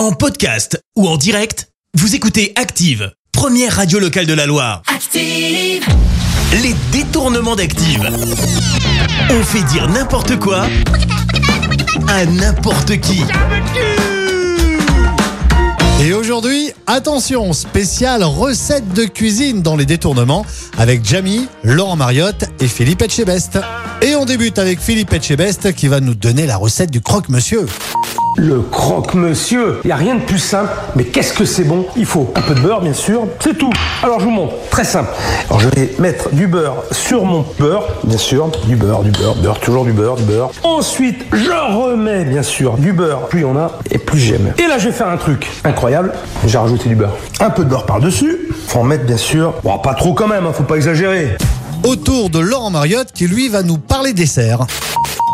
En 0.00 0.12
podcast 0.12 0.82
ou 0.96 1.06
en 1.06 1.18
direct, 1.18 1.68
vous 1.92 2.14
écoutez 2.14 2.54
Active, 2.56 3.12
première 3.32 3.76
radio 3.76 3.98
locale 3.98 4.24
de 4.24 4.32
la 4.32 4.46
Loire. 4.46 4.80
Active, 4.86 5.84
Les 6.62 6.74
détournements 6.90 7.54
d'Active. 7.54 8.08
On 9.28 9.42
fait 9.42 9.62
dire 9.64 9.90
n'importe 9.90 10.38
quoi 10.38 10.64
à 12.08 12.24
n'importe 12.24 12.98
qui. 13.00 13.20
Et 16.02 16.14
aujourd'hui, 16.14 16.72
attention, 16.86 17.52
spéciale 17.52 18.24
recette 18.24 18.94
de 18.94 19.04
cuisine 19.04 19.60
dans 19.60 19.76
les 19.76 19.84
détournements 19.84 20.46
avec 20.78 21.04
Jamie, 21.04 21.46
Laurent 21.62 21.96
Mariotte 21.96 22.46
et 22.58 22.68
Philippe 22.68 23.02
Etchebest. 23.02 23.58
Et 24.00 24.16
on 24.16 24.24
débute 24.24 24.58
avec 24.58 24.80
Philippe 24.80 25.12
Etchebest 25.12 25.74
qui 25.74 25.88
va 25.88 26.00
nous 26.00 26.14
donner 26.14 26.46
la 26.46 26.56
recette 26.56 26.90
du 26.90 27.02
croque-monsieur. 27.02 27.66
Le 28.36 28.60
croque-monsieur. 28.60 29.80
Il 29.84 29.88
n'y 29.88 29.92
a 29.92 29.96
rien 29.96 30.14
de 30.14 30.20
plus 30.20 30.38
simple, 30.38 30.70
mais 30.94 31.04
qu'est-ce 31.04 31.32
que 31.32 31.44
c'est 31.44 31.64
bon? 31.64 31.86
Il 31.96 32.06
faut 32.06 32.32
un 32.36 32.40
peu 32.40 32.54
de 32.54 32.60
beurre, 32.60 32.80
bien 32.80 32.92
sûr. 32.92 33.26
C'est 33.40 33.58
tout. 33.58 33.72
Alors, 34.02 34.20
je 34.20 34.24
vous 34.24 34.30
montre. 34.30 34.54
Très 34.70 34.84
simple. 34.84 35.10
Alors, 35.48 35.60
je 35.60 35.68
vais 35.68 35.94
mettre 35.98 36.30
du 36.30 36.46
beurre 36.46 36.76
sur 36.92 37.24
mon 37.24 37.44
beurre, 37.58 37.88
bien 38.04 38.18
sûr. 38.18 38.50
Du 38.66 38.76
beurre, 38.76 39.02
du 39.02 39.10
beurre, 39.10 39.34
beurre, 39.36 39.58
toujours 39.58 39.84
du 39.84 39.92
beurre, 39.92 40.16
du 40.16 40.22
beurre. 40.22 40.50
Ensuite, 40.62 41.26
je 41.32 41.50
remets, 41.50 42.24
bien 42.24 42.42
sûr, 42.42 42.74
du 42.74 42.92
beurre. 42.92 43.26
Plus 43.28 43.40
il 43.40 43.42
y 43.42 43.46
en 43.46 43.56
a, 43.56 43.78
et 43.90 43.98
plus 43.98 44.18
j'aime. 44.18 44.52
Et 44.58 44.68
là, 44.68 44.78
je 44.78 44.86
vais 44.86 44.94
faire 44.94 45.08
un 45.08 45.16
truc 45.16 45.50
incroyable. 45.64 46.12
J'ai 46.46 46.58
rajouté 46.58 46.88
du 46.88 46.94
beurre. 46.94 47.16
Un 47.40 47.50
peu 47.50 47.64
de 47.64 47.68
beurre 47.68 47.86
par-dessus. 47.86 48.48
Faut 48.68 48.78
en 48.78 48.84
mettre, 48.84 49.04
bien 49.04 49.16
sûr. 49.16 49.54
Bon, 49.64 49.78
pas 49.78 49.94
trop 49.94 50.14
quand 50.14 50.28
même, 50.28 50.46
hein, 50.46 50.52
faut 50.54 50.62
pas 50.62 50.76
exagérer. 50.76 51.36
Autour 51.82 52.30
de 52.30 52.38
Laurent 52.38 52.70
Mariotte 52.70 53.12
qui 53.12 53.26
lui 53.26 53.48
va 53.48 53.62
nous 53.62 53.78
parler 53.78 54.12
dessert. 54.12 54.66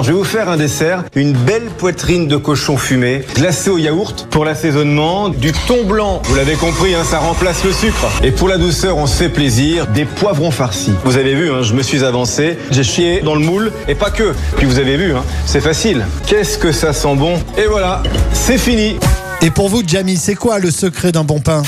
Je 0.02 0.12
vais 0.12 0.18
vous 0.18 0.24
faire 0.24 0.48
un 0.48 0.56
dessert, 0.56 1.05
une 1.14 1.32
belle 1.32 1.64
poitrine 1.78 2.28
de 2.28 2.37
cochon 2.37 2.77
fumé, 2.77 3.24
glacée 3.34 3.70
au 3.70 3.78
yaourt 3.78 4.28
pour 4.30 4.45
l'assaisonnement, 4.45 5.30
du 5.30 5.52
thon 5.52 5.84
blanc, 5.84 6.20
vous 6.24 6.37
l'avez 6.37 6.54
compris, 6.54 6.95
hein, 6.95 7.02
ça 7.02 7.18
remplace 7.18 7.64
le 7.64 7.73
sucre. 7.73 8.06
Et 8.23 8.30
pour 8.30 8.48
la 8.48 8.59
douceur, 8.59 8.98
on 8.98 9.06
se 9.06 9.16
fait 9.16 9.29
plaisir, 9.29 9.87
des 9.88 10.04
poivrons 10.04 10.51
farcis. 10.51 10.93
Vous 11.04 11.16
avez 11.16 11.34
vu, 11.34 11.51
hein, 11.51 11.62
je 11.62 11.73
me 11.73 11.82
suis 11.82 12.04
avancé, 12.04 12.59
j'ai 12.71 12.84
chié 12.84 13.21
dans 13.23 13.34
le 13.34 13.40
moule, 13.40 13.73
et 13.88 13.95
pas 13.95 14.10
que. 14.10 14.34
Puis 14.59 14.66
vous 14.66 14.79
avez 14.79 14.96
vu, 14.96 15.12
hein, 15.15 15.24
c'est 15.46 15.60
facile. 15.60 16.06
Qu'est-ce 16.26 16.59
que 16.59 16.73
ça 16.73 16.93
sent 16.93 17.16
bon? 17.16 17.40
Et 17.56 17.66
voilà, 17.66 18.02
c'est 18.32 18.59
fini. 18.59 18.96
Et 19.43 19.51
pour 19.51 19.68
vous, 19.68 19.82
Jamie, 19.84 20.18
c'est 20.18 20.34
quoi 20.34 20.59
le 20.59 20.71
secret 20.71 21.10
d'un 21.10 21.24
bon 21.24 21.40
pain? 21.40 21.62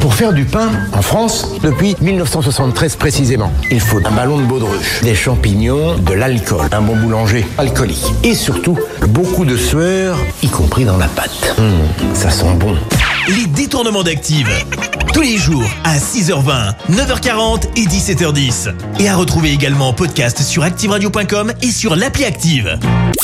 Pour 0.00 0.14
faire 0.14 0.32
du 0.32 0.44
pain 0.44 0.70
en 0.92 1.02
France, 1.02 1.46
depuis 1.62 1.96
1973 2.00 2.96
précisément, 2.96 3.52
il 3.70 3.80
faut 3.80 3.98
un 4.04 4.10
ballon 4.12 4.38
de 4.38 4.44
baudruche, 4.44 5.00
des 5.02 5.14
champignons, 5.14 5.96
de 5.98 6.12
l'alcool, 6.14 6.68
un 6.72 6.80
bon 6.80 6.96
boulanger 6.96 7.46
alcoolique 7.58 8.04
et 8.22 8.34
surtout 8.34 8.78
beaucoup 9.08 9.44
de 9.44 9.56
sueur, 9.56 10.16
y 10.42 10.48
compris 10.48 10.84
dans 10.84 10.96
la 10.96 11.06
pâte. 11.08 11.54
Hum, 11.58 11.80
ça 12.14 12.30
sent 12.30 12.54
bon. 12.58 12.76
Les 13.28 13.46
détournements 13.46 14.04
d'Active. 14.04 14.48
Tous 15.12 15.22
les 15.22 15.36
jours 15.38 15.64
à 15.84 15.96
6h20, 15.98 16.74
9h40 16.92 17.62
et 17.76 17.86
17h10. 17.86 18.72
Et 19.00 19.08
à 19.08 19.16
retrouver 19.16 19.50
également 19.50 19.88
en 19.88 19.92
podcast 19.92 20.40
sur 20.42 20.62
ActiveRadio.com 20.62 21.52
et 21.62 21.70
sur 21.72 21.96
l'appli 21.96 22.24
Active. 22.24 22.78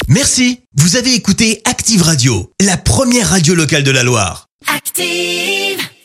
Merci. 0.09 0.61
Vous 0.77 0.97
avez 0.97 1.15
écouté 1.15 1.61
Active 1.65 2.03
Radio, 2.03 2.51
la 2.61 2.77
première 2.77 3.29
radio 3.29 3.55
locale 3.55 3.85
de 3.85 3.91
la 3.91 4.03
Loire. 4.03 4.49
active. 4.75 5.92